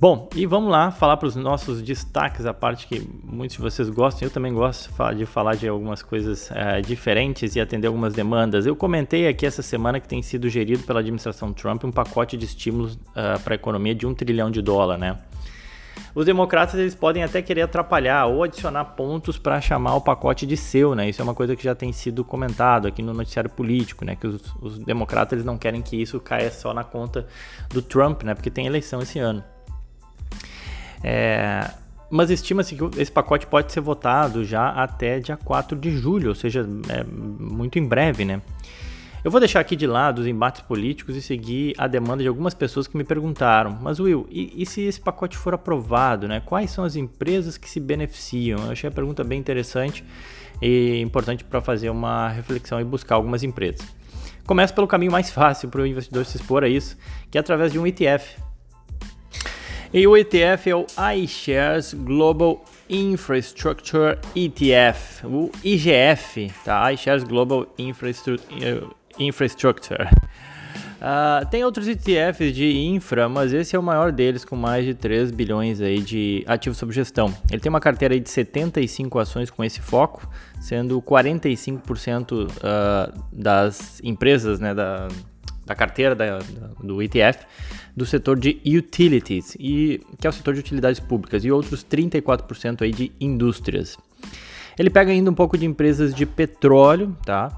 Bom, 0.00 0.30
e 0.34 0.46
vamos 0.46 0.70
lá 0.70 0.90
falar 0.90 1.18
para 1.18 1.28
os 1.28 1.36
nossos 1.36 1.82
destaques, 1.82 2.46
a 2.46 2.54
parte 2.54 2.86
que 2.86 3.06
muitos 3.22 3.56
de 3.56 3.62
vocês 3.62 3.90
gostam. 3.90 4.26
Eu 4.26 4.32
também 4.32 4.50
gosto 4.50 4.90
de 5.14 5.26
falar 5.26 5.56
de 5.56 5.68
algumas 5.68 6.02
coisas 6.02 6.50
é, 6.52 6.80
diferentes 6.80 7.54
e 7.54 7.60
atender 7.60 7.86
algumas 7.86 8.14
demandas. 8.14 8.64
Eu 8.64 8.74
comentei 8.74 9.28
aqui 9.28 9.44
essa 9.44 9.60
semana 9.60 10.00
que 10.00 10.08
tem 10.08 10.22
sido 10.22 10.48
gerido 10.48 10.84
pela 10.84 11.00
administração 11.00 11.52
Trump 11.52 11.84
um 11.84 11.92
pacote 11.92 12.38
de 12.38 12.46
estímulos 12.46 12.94
uh, 12.94 12.98
eh, 13.14 13.38
para 13.44 13.52
a 13.52 13.56
economia 13.56 13.94
de 13.94 14.06
um 14.06 14.14
trilhão 14.14 14.50
de 14.50 14.62
dólar, 14.62 14.96
né? 14.96 15.18
Os 16.14 16.24
democratas 16.24 16.80
eles 16.80 16.94
podem 16.94 17.22
até 17.22 17.42
querer 17.42 17.60
atrapalhar 17.60 18.24
ou 18.24 18.42
adicionar 18.42 18.86
pontos 18.86 19.36
para 19.36 19.60
chamar 19.60 19.96
o 19.96 20.00
pacote 20.00 20.46
de 20.46 20.56
seu, 20.56 20.94
né? 20.94 21.10
Isso 21.10 21.20
é 21.20 21.24
uma 21.24 21.34
coisa 21.34 21.54
que 21.54 21.62
já 21.62 21.74
tem 21.74 21.92
sido 21.92 22.24
comentado 22.24 22.88
aqui 22.88 23.02
no 23.02 23.12
noticiário 23.12 23.50
político, 23.50 24.02
né? 24.06 24.16
Que 24.16 24.26
os, 24.26 24.40
os 24.62 24.78
democratas 24.78 25.34
eles 25.34 25.44
não 25.44 25.58
querem 25.58 25.82
que 25.82 26.00
isso 26.00 26.18
caia 26.18 26.50
só 26.50 26.72
na 26.72 26.84
conta 26.84 27.26
do 27.68 27.82
Trump, 27.82 28.22
né? 28.22 28.32
Porque 28.32 28.50
tem 28.50 28.66
eleição 28.66 29.02
esse 29.02 29.18
ano. 29.18 29.44
É, 31.02 31.70
mas 32.10 32.30
estima-se 32.30 32.74
que 32.74 33.00
esse 33.00 33.10
pacote 33.10 33.46
pode 33.46 33.72
ser 33.72 33.80
votado 33.80 34.44
já 34.44 34.68
até 34.70 35.20
dia 35.20 35.36
4 35.36 35.78
de 35.78 35.96
julho, 35.96 36.30
ou 36.30 36.34
seja, 36.34 36.66
é 36.88 37.04
muito 37.04 37.78
em 37.78 37.86
breve, 37.86 38.24
né? 38.24 38.42
Eu 39.22 39.30
vou 39.30 39.38
deixar 39.38 39.60
aqui 39.60 39.76
de 39.76 39.86
lado 39.86 40.20
os 40.20 40.26
embates 40.26 40.62
políticos 40.62 41.14
e 41.14 41.20
seguir 41.20 41.74
a 41.76 41.86
demanda 41.86 42.22
de 42.22 42.28
algumas 42.28 42.54
pessoas 42.54 42.86
que 42.86 42.96
me 42.96 43.04
perguntaram: 43.04 43.78
mas 43.80 44.00
Will, 44.00 44.26
e, 44.30 44.62
e, 44.62 44.64
se 44.64 44.80
esse 44.80 44.98
pacote 44.98 45.36
for 45.36 45.52
aprovado, 45.52 46.26
né? 46.26 46.40
Quais 46.40 46.70
são 46.70 46.84
as 46.84 46.96
empresas 46.96 47.58
que 47.58 47.68
se 47.68 47.78
beneficiam? 47.78 48.58
Eu 48.64 48.72
achei 48.72 48.88
a 48.88 48.90
pergunta 48.90 49.22
bem 49.22 49.38
interessante 49.38 50.02
e 50.60 51.00
importante 51.00 51.44
para 51.44 51.60
fazer 51.60 51.90
uma 51.90 52.28
reflexão 52.28 52.80
e 52.80 52.84
buscar 52.84 53.16
algumas 53.16 53.42
empresas. 53.42 53.86
Começa 54.46 54.72
pelo 54.72 54.88
caminho 54.88 55.12
mais 55.12 55.30
fácil 55.30 55.68
para 55.68 55.82
o 55.82 55.86
investidor 55.86 56.24
se 56.24 56.38
expor 56.38 56.64
a 56.64 56.68
isso, 56.68 56.96
que 57.30 57.36
é 57.36 57.40
através 57.40 57.70
de 57.70 57.78
um 57.78 57.86
ETF. 57.86 58.49
E 59.92 60.06
o 60.06 60.16
ETF 60.16 60.70
é 60.70 60.76
o 60.76 60.86
iShares 61.16 61.94
Global 61.94 62.64
Infrastructure 62.88 64.16
ETF, 64.36 65.26
o 65.26 65.50
IGF, 65.64 66.52
tá? 66.64 66.92
iShares 66.92 67.24
Global 67.24 67.66
Infrastructure. 69.18 70.08
Uh, 71.00 71.44
tem 71.50 71.64
outros 71.64 71.88
ETFs 71.88 72.54
de 72.54 72.70
infra, 72.76 73.28
mas 73.28 73.52
esse 73.52 73.74
é 73.74 73.78
o 73.78 73.82
maior 73.82 74.12
deles, 74.12 74.44
com 74.44 74.54
mais 74.54 74.84
de 74.84 74.94
3 74.94 75.32
bilhões 75.32 75.80
aí 75.80 75.98
de 75.98 76.44
ativos 76.46 76.78
sob 76.78 76.92
gestão. 76.92 77.34
Ele 77.50 77.60
tem 77.60 77.70
uma 77.70 77.80
carteira 77.80 78.14
aí 78.14 78.20
de 78.20 78.30
75 78.30 79.18
ações 79.18 79.50
com 79.50 79.64
esse 79.64 79.80
foco, 79.80 80.28
sendo 80.60 81.02
45% 81.02 82.46
uh, 82.46 82.48
ah, 82.62 83.12
das 83.32 84.00
empresas 84.04 84.60
né, 84.60 84.72
da, 84.72 85.08
da 85.70 85.74
carteira 85.76 86.16
da, 86.16 86.40
do 86.82 87.00
ETF 87.00 87.46
do 87.96 88.04
setor 88.04 88.38
de 88.38 88.60
utilities, 88.66 89.56
e, 89.58 90.00
que 90.20 90.26
é 90.26 90.30
o 90.30 90.32
setor 90.32 90.54
de 90.54 90.60
utilidades 90.60 90.98
públicas, 90.98 91.44
e 91.44 91.52
outros 91.52 91.84
34% 91.84 92.82
aí 92.82 92.90
de 92.90 93.12
indústrias. 93.20 93.96
Ele 94.76 94.90
pega 94.90 95.12
ainda 95.12 95.30
um 95.30 95.34
pouco 95.34 95.56
de 95.56 95.66
empresas 95.66 96.12
de 96.14 96.26
petróleo, 96.26 97.16
tá? 97.24 97.56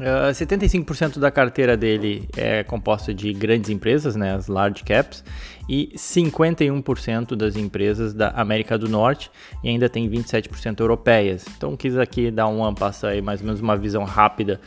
Uh, 0.00 0.28
ah, 0.28 0.30
75% 0.30 1.18
da 1.18 1.30
carteira 1.30 1.76
dele 1.76 2.28
é 2.36 2.62
composta 2.62 3.12
de 3.12 3.32
grandes 3.32 3.68
empresas, 3.68 4.14
né, 4.14 4.34
as 4.34 4.46
large 4.46 4.84
caps, 4.84 5.24
e 5.68 5.92
51% 5.96 7.34
das 7.34 7.56
empresas 7.56 8.14
da 8.14 8.28
América 8.30 8.78
do 8.78 8.88
Norte 8.88 9.30
e 9.62 9.68
ainda 9.68 9.88
tem 9.88 10.08
27% 10.08 10.80
europeias. 10.80 11.44
Então 11.56 11.76
quis 11.76 11.98
aqui 11.98 12.30
dar 12.30 12.46
um 12.46 12.72
passar 12.72 13.08
aí 13.08 13.20
mais 13.20 13.40
ou 13.40 13.46
menos 13.46 13.60
uma 13.60 13.76
visão 13.76 14.04
rápida 14.04 14.60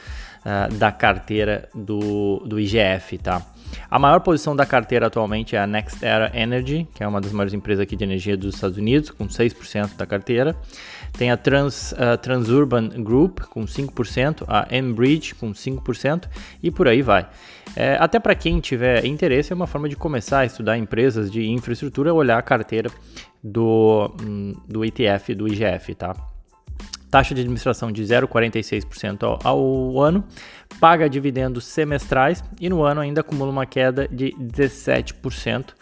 uh, 0.45 0.73
da 0.75 0.91
carteira 0.91 1.69
do, 1.73 2.43
do 2.45 2.59
IGF, 2.59 3.17
tá? 3.17 3.41
A 3.89 3.97
maior 3.97 4.19
posição 4.19 4.55
da 4.55 4.65
carteira 4.65 5.07
atualmente 5.07 5.55
é 5.55 5.59
a 5.59 5.67
NextEra 5.67 6.31
Energy, 6.33 6.87
que 6.93 7.03
é 7.03 7.07
uma 7.07 7.21
das 7.21 7.31
maiores 7.31 7.53
empresas 7.53 7.83
aqui 7.83 7.95
de 7.95 8.03
energia 8.03 8.35
dos 8.35 8.55
Estados 8.55 8.77
Unidos, 8.77 9.09
com 9.09 9.27
6% 9.27 9.95
da 9.95 10.05
carteira. 10.05 10.55
Tem 11.17 11.31
a 11.31 11.37
Trans, 11.37 11.91
uh, 11.93 12.17
Transurban 12.21 12.89
Group, 13.03 13.39
com 13.49 13.65
5%, 13.65 14.45
a 14.47 14.67
Enbridge, 14.75 15.35
com 15.35 15.51
5%, 15.51 16.27
e 16.61 16.71
por 16.71 16.87
aí 16.87 17.01
vai. 17.01 17.27
É, 17.75 17.95
até 17.99 18.19
para 18.19 18.35
quem 18.35 18.59
tiver 18.59 19.05
interesse, 19.05 19.53
é 19.53 19.55
uma 19.55 19.67
forma 19.67 19.87
de 19.87 19.95
começar 19.95 20.39
a 20.39 20.45
estudar 20.45 20.77
empresas 20.77 21.31
de 21.31 21.47
infraestrutura, 21.49 22.13
olhar 22.13 22.37
a 22.37 22.41
carteira 22.41 22.89
do, 23.43 24.13
hum, 24.21 24.53
do 24.67 24.83
ETF, 24.83 25.33
do 25.33 25.47
IGF, 25.47 25.95
tá? 25.95 26.15
Taxa 27.11 27.35
de 27.35 27.41
administração 27.41 27.91
de 27.91 28.01
0,46% 28.01 29.23
ao, 29.23 29.39
ao 29.43 30.01
ano, 30.01 30.23
paga 30.79 31.09
dividendos 31.09 31.65
semestrais 31.65 32.41
e 32.59 32.69
no 32.69 32.81
ano 32.81 33.01
ainda 33.01 33.19
acumula 33.19 33.51
uma 33.51 33.65
queda 33.65 34.07
de 34.07 34.33
17%. 34.39 35.73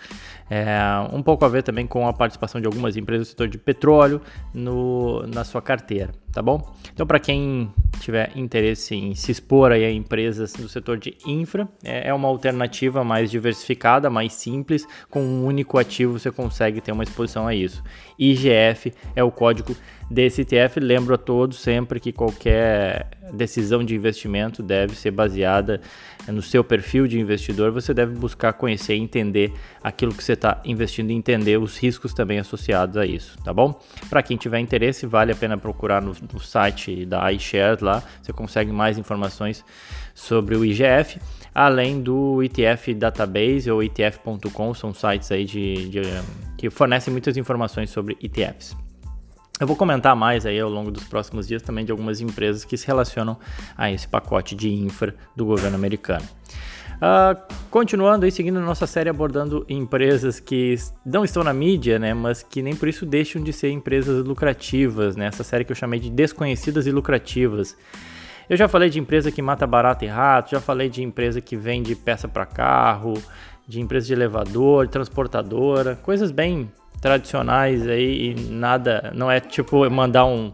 É, 0.52 0.76
um 1.14 1.22
pouco 1.22 1.46
a 1.46 1.48
ver 1.48 1.62
também 1.62 1.86
com 1.86 2.08
a 2.08 2.14
participação 2.14 2.60
de 2.60 2.66
algumas 2.66 2.98
empresas 2.98 3.28
do 3.28 3.30
setor 3.30 3.48
de 3.48 3.60
petróleo 3.60 4.20
no, 4.52 5.22
na 5.28 5.44
sua 5.44 5.62
carteira, 5.62 6.10
tá 6.32 6.42
bom? 6.42 6.74
Então, 6.92 7.06
para 7.06 7.20
quem 7.20 7.72
tiver 8.00 8.32
interesse 8.36 8.96
em 8.96 9.14
se 9.14 9.32
expor 9.32 9.72
aí 9.72 9.86
a 9.86 9.92
empresas 9.92 10.54
do 10.54 10.68
setor 10.68 10.98
de 10.98 11.16
infra, 11.24 11.70
é, 11.84 12.10
é 12.10 12.14
uma 12.14 12.28
alternativa 12.28 13.04
mais 13.04 13.30
diversificada, 13.30 14.10
mais 14.10 14.34
simples, 14.34 14.88
com 15.08 15.22
um 15.22 15.46
único 15.46 15.78
ativo 15.78 16.18
você 16.18 16.32
consegue 16.32 16.82
ter 16.82 16.94
uma 16.94 17.04
exposição 17.04 17.46
a 17.46 17.54
isso. 17.54 17.84
IGF 18.18 18.92
é 19.16 19.24
o 19.24 19.30
código 19.30 19.76
desse 20.10 20.42
ETF. 20.42 20.80
Lembro 20.80 21.16
a 21.16 21.18
todos 21.18 21.60
sempre 21.60 22.00
que 22.00 22.12
qualquer 22.12 23.10
decisão 23.34 23.84
de 23.84 23.96
investimento 23.96 24.64
deve 24.64 24.96
ser 24.96 25.12
baseada 25.12 25.80
no 26.28 26.42
seu 26.42 26.64
perfil 26.64 27.08
de 27.08 27.20
investidor. 27.20 27.72
Você 27.72 27.94
deve 27.94 28.16
buscar 28.16 28.54
conhecer 28.54 28.96
e 28.96 29.00
entender 29.00 29.54
aquilo 29.84 30.14
que 30.14 30.24
você 30.24 30.34
está 30.34 30.62
investindo 30.66 31.12
e 31.12 31.14
entender 31.14 31.58
os 31.58 31.78
riscos 31.78 32.14
também 32.14 32.40
associados 32.40 32.98
a 32.98 33.06
isso, 33.06 33.38
tá 33.44 33.54
bom? 33.54 33.80
Para 34.10 34.24
quem 34.24 34.36
tiver 34.36 34.60
interesse, 34.60 35.06
vale 35.06 35.32
a 35.32 35.36
pena 35.36 35.58
procurar 35.58 36.02
no, 36.02 36.16
no 36.34 36.40
site 36.40 37.06
da 37.06 37.32
iShares 37.32 37.82
lá. 37.82 38.04
Você 38.22 38.34
consegue 38.34 38.72
mais 38.72 38.98
informações 38.98 39.64
sobre 40.14 40.56
o 40.56 40.66
IGF 40.66 41.20
além 41.54 42.02
do 42.02 42.42
ETF 42.44 42.94
Database 42.94 43.70
ou 43.70 43.84
ETF.com, 43.84 44.74
são 44.74 44.94
sites 44.94 45.32
aí 45.32 45.46
de, 45.46 45.90
de, 45.90 46.02
que 46.58 46.70
fornecem 46.70 47.12
muitas 47.12 47.36
informações 47.38 47.90
sobre 47.90 48.18
ETFs. 48.22 48.89
Eu 49.60 49.68
vou 49.68 49.76
comentar 49.76 50.16
mais 50.16 50.46
aí 50.46 50.58
ao 50.58 50.70
longo 50.70 50.90
dos 50.90 51.04
próximos 51.04 51.46
dias 51.46 51.62
também 51.62 51.84
de 51.84 51.92
algumas 51.92 52.22
empresas 52.22 52.64
que 52.64 52.78
se 52.78 52.88
relacionam 52.88 53.38
a 53.78 53.92
esse 53.92 54.08
pacote 54.08 54.56
de 54.56 54.72
infra 54.72 55.14
do 55.36 55.46
governo 55.46 55.76
americano. 55.76 56.24
Uh, 57.00 57.38
continuando 57.70 58.26
aí, 58.26 58.32
seguindo 58.32 58.60
nossa 58.60 58.88
série 58.88 59.10
abordando 59.10 59.66
empresas 59.70 60.40
que 60.40 60.76
não 61.06 61.24
estão 61.24 61.44
na 61.44 61.54
mídia, 61.54 62.00
né, 62.00 62.14
mas 62.14 62.42
que 62.44 62.62
nem 62.62 62.76
por 62.76 62.88
isso 62.88 63.06
deixam 63.06 63.42
de 63.42 63.52
ser 63.52 63.70
empresas 63.70 64.26
lucrativas, 64.26 65.16
né, 65.16 65.26
essa 65.28 65.44
série 65.44 65.64
que 65.64 65.72
eu 65.72 65.76
chamei 65.76 66.00
de 66.00 66.10
Desconhecidas 66.10 66.88
e 66.88 66.92
Lucrativas. 66.92 67.76
Eu 68.50 68.58
já 68.58 68.68
falei 68.68 68.90
de 68.90 69.00
empresa 69.00 69.32
que 69.32 69.42
mata 69.42 69.68
barata 69.68 70.04
e 70.04 70.08
rato, 70.08 70.52
já 70.52 70.60
falei 70.60 70.90
de 70.90 71.04
empresa 71.04 71.40
que 71.40 71.56
vende 71.56 71.96
peça 71.96 72.28
para 72.28 72.46
carro, 72.46 73.14
de 73.68 73.80
empresa 73.80 74.08
de 74.08 74.14
elevador, 74.14 74.88
transportadora, 74.88 75.96
coisas 75.98 76.32
bem 76.32 76.70
tradicionais 77.00 77.88
aí 77.88 78.32
e 78.32 78.52
nada, 78.52 79.12
não 79.16 79.30
é 79.30 79.40
tipo 79.40 79.90
mandar 79.90 80.26
um, 80.26 80.52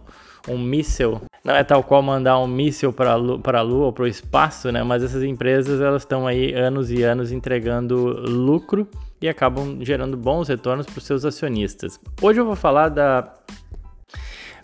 um 0.47 0.57
míssil 0.57 1.21
não 1.45 1.53
é 1.53 1.63
tal 1.63 1.83
qual 1.83 2.01
mandar 2.01 2.39
um 2.39 2.47
míssil 2.47 2.91
para 2.91 3.11
a 3.11 3.61
Lua 3.61 3.85
ou 3.85 3.93
para 3.93 4.03
o 4.03 4.07
espaço, 4.07 4.71
né? 4.71 4.81
Mas 4.81 5.03
essas 5.03 5.21
empresas 5.21 5.79
elas 5.79 6.01
estão 6.01 6.25
aí 6.25 6.51
anos 6.55 6.89
e 6.89 7.03
anos 7.03 7.31
entregando 7.31 7.95
lucro 8.27 8.87
e 9.21 9.29
acabam 9.29 9.77
gerando 9.81 10.17
bons 10.17 10.47
retornos 10.47 10.87
para 10.87 10.97
os 10.97 11.05
seus 11.05 11.23
acionistas. 11.23 11.99
Hoje 12.19 12.41
eu 12.41 12.45
vou 12.47 12.55
falar 12.55 12.89
da 12.89 13.31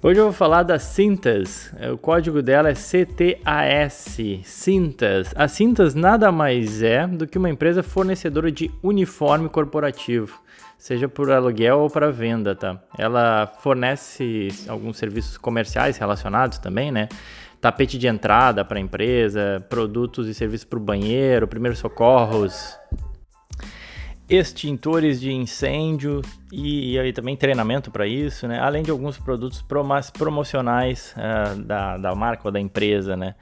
Hoje 0.02 0.20
eu 0.20 0.24
vou 0.24 0.34
falar 0.34 0.64
da 0.64 0.80
Cintas. 0.80 1.72
O 1.94 1.98
código 2.00 2.42
dela 2.42 2.70
é 2.70 2.74
CTAS, 2.74 4.18
Cintas. 4.44 5.32
A 5.36 5.48
Cintas 5.48 5.94
nada 5.94 6.32
mais 6.32 6.82
é 6.82 7.06
do 7.06 7.28
que 7.28 7.38
uma 7.38 7.52
empresa 7.52 7.84
fornecedora 7.84 8.52
de 8.52 8.72
uniforme 8.82 9.48
corporativo 9.48 10.42
seja 10.82 11.08
por 11.08 11.30
aluguel 11.30 11.80
ou 11.80 11.90
para 11.92 12.12
venda, 12.12 12.56
tá? 12.56 12.82
Ela 12.98 13.46
fornece 13.60 14.48
alguns 14.68 14.98
serviços 14.98 15.38
comerciais 15.38 15.96
relacionados 15.98 16.58
também, 16.58 16.92
né? 16.92 17.08
Tapete 17.62 18.00
de 18.00 18.08
entrada 18.08 18.66
para 18.66 18.80
a 18.80 18.82
empresa, 18.82 19.64
produtos 19.70 20.28
e 20.28 20.34
serviços 20.34 20.66
para 20.66 20.80
o 20.80 20.82
banheiro, 20.82 21.48
primeiros 21.48 21.78
socorros, 21.78 22.76
extintores 24.32 25.20
de 25.20 25.30
incêndio 25.30 26.22
e, 26.54 26.94
e 26.94 27.00
aí 27.00 27.12
também 27.12 27.36
treinamento 27.36 27.92
para 27.92 28.08
isso, 28.08 28.48
né? 28.48 28.58
Além 28.60 28.82
de 28.82 28.90
alguns 28.90 29.18
produtos 29.18 29.62
promocionais 30.18 31.14
uh, 31.18 31.62
da, 31.62 31.98
da 31.98 32.16
marca 32.16 32.44
ou 32.48 32.52
da 32.52 32.60
empresa, 32.60 33.18
né? 33.18 33.36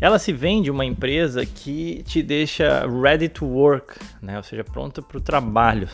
Ela 0.00 0.18
se 0.18 0.32
vende 0.32 0.72
uma 0.72 0.84
empresa 0.84 1.46
que 1.46 2.02
te 2.02 2.20
deixa 2.20 2.84
ready 2.84 3.28
to 3.28 3.46
work, 3.46 3.94
né? 4.20 4.36
Ou 4.36 4.42
seja, 4.42 4.64
pronta 4.64 5.00
para 5.00 5.18
o 5.18 5.20
trabalho. 5.20 5.88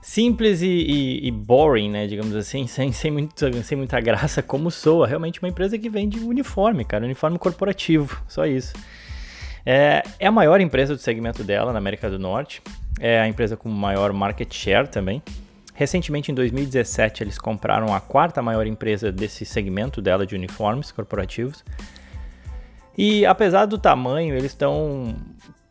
Simples 0.00 0.62
e, 0.62 0.68
e, 0.68 1.26
e, 1.26 1.30
boring, 1.32 1.90
né? 1.90 2.06
Digamos 2.06 2.36
assim, 2.36 2.68
sem, 2.68 2.92
sem, 2.92 3.10
muito, 3.10 3.64
sem 3.64 3.76
muita 3.76 4.00
graça, 4.00 4.44
como 4.44 4.70
soa. 4.70 5.08
Realmente 5.08 5.42
uma 5.42 5.48
empresa 5.48 5.76
que 5.76 5.90
vende 5.90 6.20
uniforme, 6.20 6.84
cara, 6.84 7.04
uniforme 7.04 7.36
corporativo, 7.36 8.22
só 8.28 8.46
isso. 8.46 8.74
É, 9.66 10.04
é 10.20 10.26
a 10.28 10.32
maior 10.32 10.60
empresa 10.60 10.94
do 10.94 11.00
segmento 11.00 11.42
dela 11.42 11.72
na 11.72 11.78
América 11.78 12.08
do 12.08 12.18
Norte 12.18 12.62
é 13.00 13.20
a 13.20 13.28
empresa 13.28 13.56
com 13.56 13.68
maior 13.68 14.12
market 14.12 14.52
share 14.52 14.88
também. 14.88 15.22
Recentemente, 15.74 16.30
em 16.30 16.34
2017, 16.34 17.22
eles 17.22 17.38
compraram 17.38 17.92
a 17.92 18.00
quarta 18.00 18.40
maior 18.40 18.66
empresa 18.66 19.10
desse 19.10 19.44
segmento 19.44 20.00
dela 20.00 20.24
de 20.24 20.34
uniformes 20.34 20.92
corporativos. 20.92 21.64
E 22.96 23.26
apesar 23.26 23.66
do 23.66 23.76
tamanho, 23.76 24.36
eles 24.36 24.52
estão 24.52 25.16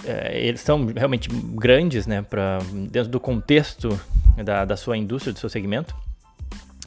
é, 0.06 0.46
eles 0.46 0.60
são 0.60 0.86
realmente 0.86 1.30
grandes, 1.32 2.06
né, 2.06 2.22
para 2.22 2.60
dentro 2.92 3.10
do 3.10 3.20
contexto 3.20 3.98
da, 4.44 4.66
da 4.66 4.76
sua 4.76 4.98
indústria, 4.98 5.32
do 5.32 5.40
seu 5.40 5.50
segmento. 5.50 5.96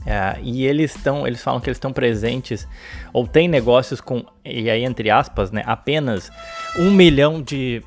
É, 0.05 0.39
e 0.43 0.65
eles 0.67 0.95
estão, 0.95 1.27
eles 1.27 1.43
falam 1.43 1.61
que 1.61 1.69
eles 1.69 1.79
estão 1.79 1.93
presentes 1.93 2.69
ou 3.13 3.27
têm 3.27 3.49
negócios 3.49 4.01
com, 4.01 4.25
e 4.45 4.71
aí 4.71 4.85
entre 4.85 5.11
aspas, 5.11 5.51
né, 5.51 5.63
apenas 5.67 6.31
um 6.79 6.93
milhão 6.93 7.43
de 7.43 7.83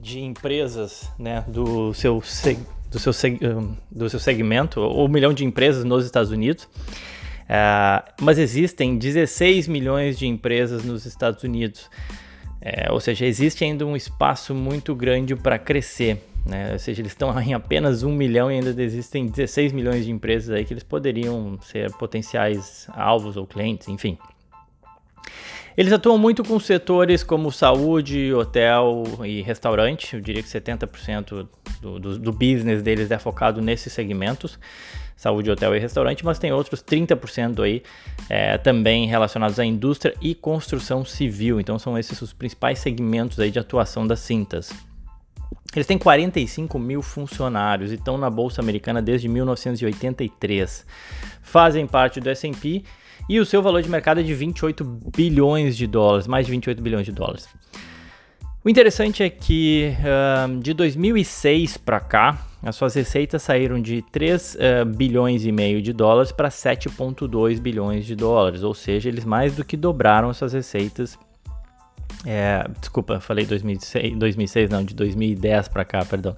de 0.00 0.20
empresas 0.20 1.10
né, 1.18 1.44
do, 1.46 1.92
seu, 1.94 2.22
do, 2.90 2.98
seu, 2.98 3.12
do 3.90 4.10
seu 4.10 4.18
segmento, 4.20 4.80
ou 4.80 5.06
um 5.06 5.08
milhão 5.08 5.32
de 5.32 5.44
empresas 5.44 5.84
nos 5.84 6.04
Estados 6.04 6.30
Unidos. 6.30 6.64
Uh, 7.44 8.02
mas 8.22 8.38
existem 8.38 8.96
16 8.96 9.68
milhões 9.68 10.18
de 10.18 10.26
empresas 10.26 10.82
nos 10.84 11.04
Estados 11.04 11.42
Unidos. 11.42 11.90
É, 12.60 12.90
ou 12.90 12.98
seja, 12.98 13.26
existe 13.26 13.62
ainda 13.62 13.84
um 13.84 13.94
espaço 13.94 14.54
muito 14.54 14.94
grande 14.94 15.36
para 15.36 15.58
crescer. 15.58 16.24
Né? 16.46 16.72
Ou 16.72 16.78
seja, 16.78 17.02
eles 17.02 17.12
estão 17.12 17.38
em 17.38 17.52
apenas 17.52 18.02
um 18.02 18.12
milhão 18.12 18.50
e 18.50 18.54
ainda 18.54 18.82
existem 18.82 19.26
16 19.26 19.72
milhões 19.72 20.06
de 20.06 20.10
empresas 20.10 20.50
aí 20.50 20.64
que 20.64 20.72
eles 20.72 20.82
poderiam 20.82 21.58
ser 21.60 21.92
potenciais 21.92 22.86
alvos 22.92 23.36
ou 23.36 23.46
clientes, 23.46 23.88
enfim. 23.88 24.16
Eles 25.76 25.92
atuam 25.92 26.16
muito 26.16 26.44
com 26.44 26.58
setores 26.60 27.24
como 27.24 27.50
saúde, 27.50 28.32
hotel 28.32 29.04
e 29.24 29.42
restaurante. 29.42 30.14
Eu 30.14 30.20
diria 30.20 30.42
que 30.42 30.48
70% 30.48 31.48
do, 31.80 31.98
do, 31.98 32.18
do 32.18 32.32
business 32.32 32.82
deles 32.82 33.10
é 33.10 33.18
focado 33.18 33.60
nesses 33.60 33.92
segmentos 33.92 34.58
saúde, 35.16 35.50
hotel 35.50 35.74
e 35.74 35.78
restaurante, 35.78 36.24
mas 36.24 36.38
tem 36.38 36.52
outros 36.52 36.82
30% 36.82 37.62
aí 37.62 37.82
é, 38.28 38.58
também 38.58 39.06
relacionados 39.06 39.58
à 39.58 39.64
indústria 39.64 40.14
e 40.20 40.34
construção 40.34 41.04
civil. 41.04 41.60
Então 41.60 41.78
são 41.78 41.98
esses 41.98 42.20
os 42.20 42.32
principais 42.32 42.78
segmentos 42.78 43.38
aí 43.40 43.50
de 43.50 43.58
atuação 43.58 44.06
das 44.06 44.20
cintas. 44.20 44.70
Eles 45.74 45.86
têm 45.86 45.98
45 45.98 46.78
mil 46.78 47.02
funcionários 47.02 47.90
e 47.90 47.96
estão 47.96 48.16
na 48.16 48.30
Bolsa 48.30 48.60
Americana 48.60 49.02
desde 49.02 49.28
1983. 49.28 50.86
Fazem 51.42 51.86
parte 51.86 52.20
do 52.20 52.30
S&P 52.30 52.84
e 53.28 53.40
o 53.40 53.46
seu 53.46 53.62
valor 53.62 53.82
de 53.82 53.88
mercado 53.88 54.20
é 54.20 54.22
de 54.22 54.34
28 54.34 54.84
bilhões 55.16 55.76
de 55.76 55.86
dólares, 55.86 56.26
mais 56.26 56.46
de 56.46 56.52
28 56.52 56.82
bilhões 56.82 57.06
de 57.06 57.12
dólares. 57.12 57.48
O 58.64 58.68
interessante 58.68 59.22
é 59.22 59.28
que 59.28 59.92
uh, 60.00 60.58
de 60.60 60.72
2006 60.72 61.76
para 61.76 62.00
cá, 62.00 62.46
as 62.62 62.74
suas 62.74 62.94
receitas 62.94 63.42
saíram 63.42 63.80
de 63.80 64.02
3 64.10 64.54
uh, 64.54 64.84
bilhões 64.86 65.44
e 65.44 65.52
meio 65.52 65.82
de 65.82 65.92
dólares 65.92 66.32
para 66.32 66.48
7,2 66.48 67.60
bilhões 67.60 68.06
de 68.06 68.16
dólares, 68.16 68.62
ou 68.62 68.72
seja, 68.72 69.10
eles 69.10 69.24
mais 69.24 69.54
do 69.54 69.64
que 69.64 69.76
dobraram 69.76 70.30
as 70.30 70.38
suas 70.38 70.54
receitas. 70.54 71.18
É, 72.26 72.66
desculpa, 72.80 73.20
falei 73.20 73.44
2006, 73.44 74.16
2006, 74.16 74.70
não, 74.70 74.82
de 74.82 74.94
2010 74.94 75.68
para 75.68 75.84
cá, 75.84 76.02
perdão. 76.02 76.34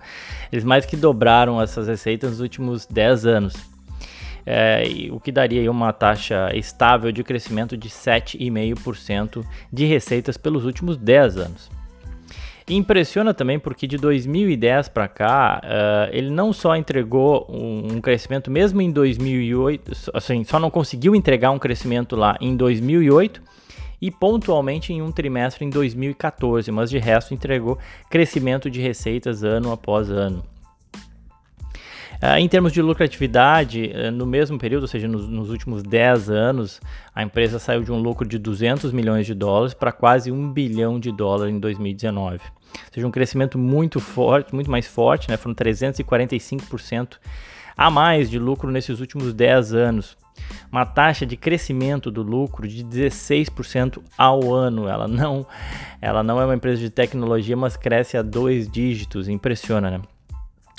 Eles 0.50 0.64
mais 0.64 0.84
que 0.84 0.96
dobraram 0.96 1.62
essas 1.62 1.86
receitas 1.86 2.30
nos 2.30 2.40
últimos 2.40 2.86
10 2.86 3.24
anos 3.24 3.75
é, 4.46 5.08
o 5.10 5.18
que 5.18 5.32
daria 5.32 5.68
uma 5.70 5.92
taxa 5.92 6.50
estável 6.54 7.10
de 7.10 7.24
crescimento 7.24 7.76
de 7.76 7.88
7,5% 7.88 9.44
de 9.72 9.84
receitas 9.84 10.36
pelos 10.36 10.64
últimos 10.64 10.96
10 10.96 11.36
anos. 11.36 11.70
impressiona 12.68 13.34
também 13.34 13.58
porque 13.58 13.86
de 13.86 13.96
2010 13.96 14.88
para 14.88 15.08
cá, 15.08 15.60
uh, 15.64 16.10
ele 16.12 16.30
não 16.30 16.52
só 16.52 16.76
entregou 16.76 17.46
um, 17.48 17.96
um, 17.96 18.00
crescimento, 18.00 18.50
mesmo 18.50 18.80
em 18.80 18.90
2008, 18.90 19.92
assim, 20.14 20.44
só 20.44 20.60
não 20.60 20.70
conseguiu 20.70 21.16
entregar 21.16 21.50
um 21.50 21.58
crescimento 21.58 22.14
lá 22.14 22.36
em 22.40 22.56
2008 22.56 23.42
e 24.00 24.10
pontualmente 24.10 24.92
em 24.92 25.02
um 25.02 25.10
trimestre 25.10 25.64
em 25.64 25.70
2014, 25.70 26.70
mas 26.70 26.90
de 26.90 26.98
resto 26.98 27.34
entregou 27.34 27.78
crescimento 28.08 28.70
de 28.70 28.80
receitas 28.80 29.42
ano 29.42 29.72
após 29.72 30.10
ano. 30.10 30.44
Uh, 32.22 32.38
em 32.38 32.48
termos 32.48 32.72
de 32.72 32.80
lucratividade, 32.80 33.92
uh, 33.94 34.10
no 34.10 34.24
mesmo 34.24 34.58
período, 34.58 34.82
ou 34.82 34.88
seja, 34.88 35.06
nos, 35.06 35.28
nos, 35.28 35.50
últimos 35.50 35.82
10 35.82 36.30
anos, 36.30 36.80
a 37.14 37.22
empresa 37.22 37.58
saiu 37.58 37.82
de 37.82 37.92
um 37.92 37.98
lucro 37.98 38.26
de 38.26 38.38
200 38.38 38.92
milhões 38.92 39.26
de 39.26 39.34
dólares 39.34 39.74
para 39.74 39.92
quase 39.92 40.32
1 40.32 40.52
bilhão 40.52 40.98
de 40.98 41.12
dólares 41.12 41.54
em 41.54 41.58
2019. 41.58 42.36
Ou 42.36 42.92
seja, 42.92 43.06
um 43.06 43.10
crescimento 43.10 43.58
muito 43.58 44.00
forte, 44.00 44.54
muito 44.54 44.70
mais 44.70 44.86
forte, 44.86 45.28
né? 45.28 45.36
foram 45.36 45.54
345% 45.54 47.18
a 47.76 47.90
mais 47.90 48.30
de 48.30 48.38
lucro 48.38 48.70
nesses 48.70 49.00
últimos 49.00 49.34
10 49.34 49.74
anos. 49.74 50.16
Uma 50.70 50.86
taxa 50.86 51.26
de 51.26 51.36
crescimento 51.36 52.10
do 52.10 52.22
lucro 52.22 52.66
de 52.66 52.84
16% 52.84 54.02
ao 54.16 54.54
ano. 54.54 54.88
Ela 54.88 55.06
não, 55.06 55.46
ela 56.00 56.22
não 56.22 56.40
é 56.40 56.44
uma 56.44 56.54
empresa 56.54 56.80
de 56.80 56.90
tecnologia, 56.90 57.56
mas 57.56 57.76
cresce 57.76 58.16
a 58.16 58.22
dois 58.22 58.70
dígitos. 58.70 59.28
Impressiona, 59.28 59.90
né? 59.90 60.00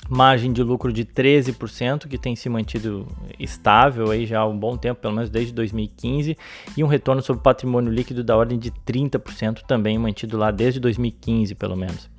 Margem 0.10 0.52
de 0.54 0.64
lucro 0.64 0.92
de 0.92 1.04
13%, 1.04 2.08
que 2.08 2.18
tem 2.18 2.36
se 2.36 2.50
mantido 2.50 3.08
estável 3.40 4.12
aí 4.12 4.26
já 4.26 4.40
há 4.40 4.48
um 4.48 4.58
bom 4.58 4.78
tempo, 4.78 5.02
pelo 5.02 5.14
menos 5.14 5.30
desde 5.30 5.54
2015, 5.54 6.38
e 6.76 6.84
um 6.84 6.88
retorno 6.88 7.22
sobre 7.22 7.44
patrimônio 7.44 7.92
líquido 7.92 8.24
da 8.24 8.36
ordem 8.36 8.58
de 8.58 8.72
30%, 8.72 9.64
também 9.68 9.98
mantido 9.98 10.38
lá 10.38 10.52
desde 10.52 10.80
2015, 10.80 11.56
pelo 11.56 11.76
menos. 11.76 12.10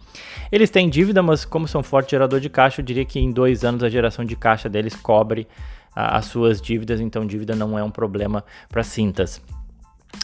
Eles 0.51 0.71
têm 0.71 0.89
dívida, 0.89 1.23
mas 1.23 1.45
como 1.45 1.69
são 1.69 1.83
forte 1.83 2.13
gerador 2.13 2.41
de 2.41 2.49
caixa, 2.49 2.81
eu 2.81 2.85
diria 2.85 3.05
que 3.05 3.19
em 3.19 3.31
dois 3.31 3.65
anos 3.65 3.83
a 3.83 3.89
geração 3.89 4.25
de 4.25 4.37
caixa 4.37 4.69
deles 4.69 4.95
cobre 4.95 5.47
as 5.95 6.27
suas 6.27 6.61
dívidas, 6.61 7.01
então 7.01 7.27
dívida 7.27 7.57
não 7.57 7.79
é 7.79 7.83
um 7.83 7.91
problema 7.91 8.45
para 8.69 8.83
Cintas. 8.83 9.43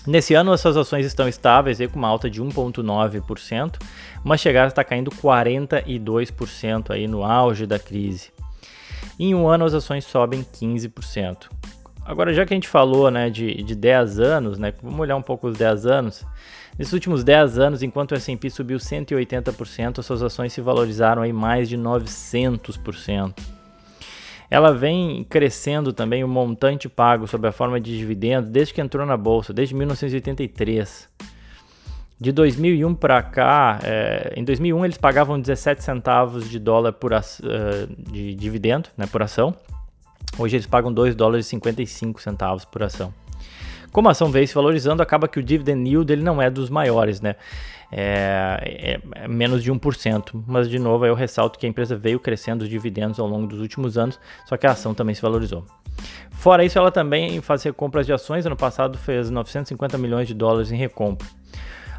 Nesse 0.06 0.34
ano, 0.34 0.52
essas 0.52 0.76
ações 0.76 1.06
estão 1.06 1.26
estáveis, 1.26 1.80
aí, 1.80 1.88
com 1.88 1.98
uma 1.98 2.08
alta 2.08 2.28
de 2.28 2.42
1,9%, 2.42 3.76
mas 4.22 4.40
chegaram 4.40 4.66
a 4.66 4.68
estar 4.68 4.84
caindo 4.84 5.10
42% 5.10 6.90
aí 6.90 7.08
no 7.08 7.24
auge 7.24 7.66
da 7.66 7.78
crise. 7.78 8.30
Em 9.18 9.34
um 9.34 9.48
ano, 9.48 9.64
as 9.64 9.74
ações 9.74 10.04
sobem 10.04 10.42
15%. 10.42 11.48
agora 12.04 12.34
já 12.34 12.44
que 12.44 12.52
a 12.52 12.56
gente 12.56 12.68
falou 12.68 13.10
né, 13.10 13.30
de, 13.30 13.62
de 13.62 13.74
10 13.74 14.18
anos, 14.18 14.58
né, 14.58 14.74
vamos 14.82 15.00
olhar 15.00 15.16
um 15.16 15.22
pouco 15.22 15.48
os 15.48 15.56
10 15.56 15.86
anos. 15.86 16.24
Nesses 16.78 16.92
últimos 16.92 17.22
10 17.22 17.58
anos, 17.58 17.82
enquanto 17.82 18.12
o 18.12 18.14
S&P 18.16 18.50
subiu 18.50 18.78
180%, 18.78 20.00
as 20.00 20.06
suas 20.06 20.22
ações 20.22 20.52
se 20.52 20.60
valorizaram 20.60 21.22
aí 21.22 21.32
mais 21.32 21.68
de 21.68 21.78
900%. 21.78 23.32
Ela 24.50 24.72
vem 24.72 25.24
crescendo 25.24 25.92
também 25.92 26.22
o 26.22 26.28
montante 26.28 26.88
pago 26.88 27.26
sob 27.26 27.48
a 27.48 27.52
forma 27.52 27.80
de 27.80 27.96
dividendo 27.96 28.48
desde 28.50 28.74
que 28.74 28.80
entrou 28.80 29.06
na 29.06 29.16
bolsa, 29.16 29.52
desde 29.52 29.74
1983. 29.74 31.08
De 32.20 32.30
2001 32.30 32.94
para 32.94 33.22
cá, 33.22 33.80
é, 33.82 34.32
em 34.36 34.44
2001 34.44 34.84
eles 34.84 34.98
pagavam 34.98 35.40
17 35.40 35.82
centavos 35.82 36.48
de 36.48 36.58
dólar 36.58 36.92
por 36.92 37.12
uh, 37.12 37.16
de 38.12 38.34
dividendo, 38.34 38.88
né, 38.96 39.06
por 39.06 39.22
ação. 39.22 39.54
Hoje 40.38 40.56
eles 40.56 40.66
pagam 40.66 40.92
2 40.92 41.14
dólares 41.14 41.46
e 41.46 41.50
55 41.50 42.22
centavos 42.22 42.64
por 42.64 42.82
ação. 42.82 43.12
Como 43.92 44.08
a 44.08 44.10
ação 44.12 44.30
veio 44.30 44.46
se 44.48 44.54
valorizando, 44.54 45.02
acaba 45.02 45.28
que 45.28 45.38
o 45.38 45.42
dividend 45.42 45.88
yield 45.88 46.12
ele 46.12 46.22
não 46.22 46.42
é 46.42 46.50
dos 46.50 46.68
maiores, 46.68 47.20
né? 47.20 47.36
É, 47.96 48.98
é, 49.14 49.24
é 49.24 49.28
menos 49.28 49.62
de 49.62 49.72
1%. 49.72 50.42
Mas, 50.46 50.68
de 50.68 50.80
novo, 50.80 51.06
eu 51.06 51.14
ressalto 51.14 51.58
que 51.58 51.64
a 51.64 51.68
empresa 51.68 51.96
veio 51.96 52.18
crescendo 52.18 52.62
os 52.62 52.68
dividendos 52.68 53.20
ao 53.20 53.28
longo 53.28 53.46
dos 53.46 53.60
últimos 53.60 53.96
anos, 53.96 54.18
só 54.46 54.56
que 54.56 54.66
a 54.66 54.72
ação 54.72 54.92
também 54.92 55.14
se 55.14 55.22
valorizou. 55.22 55.64
Fora 56.32 56.64
isso, 56.64 56.76
ela 56.76 56.90
também 56.90 57.40
faz 57.40 57.62
recompras 57.62 58.04
de 58.04 58.12
ações. 58.12 58.44
Ano 58.44 58.56
passado 58.56 58.98
fez 58.98 59.30
950 59.30 59.96
milhões 59.96 60.26
de 60.26 60.34
dólares 60.34 60.72
em 60.72 60.76
recompra. 60.76 61.28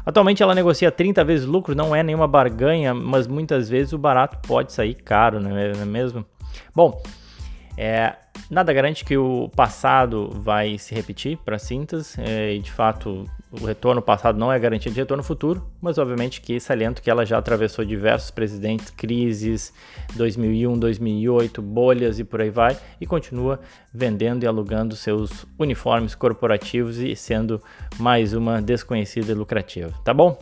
Atualmente 0.04 0.42
ela 0.42 0.54
negocia 0.54 0.92
30 0.92 1.24
vezes 1.24 1.46
lucro, 1.46 1.74
não 1.74 1.96
é 1.96 2.02
nenhuma 2.02 2.28
barganha, 2.28 2.94
mas 2.94 3.26
muitas 3.26 3.68
vezes 3.68 3.92
o 3.92 3.98
barato 3.98 4.38
pode 4.46 4.72
sair 4.72 4.94
caro, 4.94 5.40
não 5.40 5.56
é 5.56 5.84
mesmo? 5.84 6.24
Bom, 6.72 7.02
é, 7.76 8.14
nada 8.50 8.72
garante 8.72 9.04
que 9.04 9.16
o 9.16 9.48
passado 9.54 10.30
vai 10.32 10.78
se 10.78 10.94
repetir 10.94 11.38
para 11.38 11.58
Cintas, 11.58 12.18
é, 12.18 12.54
e 12.54 12.58
de 12.58 12.70
fato 12.70 13.24
o 13.50 13.64
retorno 13.64 14.02
passado 14.02 14.38
não 14.38 14.52
é 14.52 14.58
garantia 14.58 14.90
de 14.90 14.98
retorno 14.98 15.22
futuro, 15.22 15.66
mas 15.80 15.98
obviamente 15.98 16.40
que 16.40 16.58
saliento 16.60 17.00
que 17.00 17.10
ela 17.10 17.24
já 17.24 17.38
atravessou 17.38 17.84
diversos 17.84 18.30
presidentes, 18.30 18.90
crises, 18.90 19.72
2001, 20.14 20.78
2008, 20.78 21.62
bolhas 21.62 22.18
e 22.18 22.24
por 22.24 22.40
aí 22.40 22.50
vai, 22.50 22.76
e 23.00 23.06
continua 23.06 23.60
vendendo 23.92 24.44
e 24.44 24.46
alugando 24.46 24.94
seus 24.96 25.46
uniformes 25.58 26.14
corporativos 26.14 26.98
e 26.98 27.14
sendo 27.16 27.62
mais 27.98 28.34
uma 28.34 28.60
desconhecida 28.60 29.32
e 29.32 29.34
lucrativa, 29.34 29.92
tá 30.04 30.12
bom? 30.12 30.38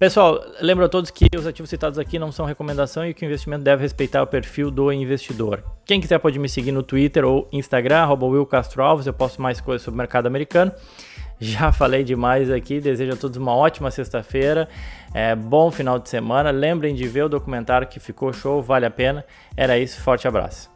Pessoal, 0.00 0.42
lembro 0.62 0.82
a 0.82 0.88
todos 0.88 1.10
que 1.10 1.26
os 1.36 1.46
ativos 1.46 1.68
citados 1.68 1.98
aqui 1.98 2.18
não 2.18 2.32
são 2.32 2.46
recomendação 2.46 3.04
e 3.04 3.12
que 3.12 3.22
o 3.22 3.26
investimento 3.26 3.62
deve 3.62 3.82
respeitar 3.82 4.22
o 4.22 4.26
perfil 4.26 4.70
do 4.70 4.90
investidor. 4.90 5.62
Quem 5.84 6.00
quiser 6.00 6.18
pode 6.18 6.38
me 6.38 6.48
seguir 6.48 6.72
no 6.72 6.82
Twitter 6.82 7.22
ou 7.22 7.46
Instagram, 7.52 8.08
Will 8.14 8.46
Castro 8.46 8.82
Alves, 8.82 9.06
eu 9.06 9.12
posto 9.12 9.42
mais 9.42 9.60
coisas 9.60 9.82
sobre 9.82 9.96
o 9.96 9.98
mercado 9.98 10.24
americano. 10.24 10.72
Já 11.38 11.70
falei 11.70 12.02
demais 12.02 12.50
aqui, 12.50 12.80
desejo 12.80 13.12
a 13.12 13.16
todos 13.16 13.36
uma 13.36 13.54
ótima 13.54 13.90
sexta-feira, 13.90 14.70
é, 15.12 15.34
bom 15.34 15.70
final 15.70 15.98
de 15.98 16.08
semana. 16.08 16.50
Lembrem 16.50 16.94
de 16.94 17.06
ver 17.06 17.24
o 17.24 17.28
documentário 17.28 17.86
que 17.86 18.00
ficou 18.00 18.32
show, 18.32 18.62
vale 18.62 18.86
a 18.86 18.90
pena. 18.90 19.22
Era 19.54 19.78
isso, 19.78 20.00
forte 20.00 20.26
abraço. 20.26 20.69